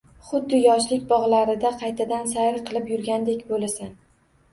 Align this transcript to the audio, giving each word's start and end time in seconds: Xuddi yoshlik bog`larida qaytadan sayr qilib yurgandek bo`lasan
Xuddi 0.27 0.59
yoshlik 0.59 1.03
bog`larida 1.11 1.71
qaytadan 1.81 2.25
sayr 2.31 2.57
qilib 2.71 2.89
yurgandek 2.95 3.45
bo`lasan 3.53 3.93